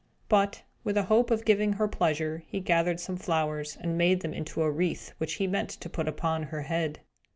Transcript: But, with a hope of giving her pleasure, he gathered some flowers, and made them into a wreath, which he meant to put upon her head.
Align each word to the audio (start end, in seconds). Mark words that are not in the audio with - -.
But, 0.29 0.63
with 0.83 0.97
a 0.97 1.03
hope 1.03 1.29
of 1.29 1.45
giving 1.45 1.73
her 1.73 1.87
pleasure, 1.87 2.41
he 2.47 2.59
gathered 2.59 2.99
some 2.99 3.17
flowers, 3.17 3.77
and 3.79 3.99
made 3.99 4.21
them 4.21 4.33
into 4.33 4.63
a 4.63 4.71
wreath, 4.71 5.13
which 5.19 5.33
he 5.33 5.45
meant 5.45 5.69
to 5.69 5.89
put 5.91 6.07
upon 6.07 6.41
her 6.41 6.63
head. 6.63 7.01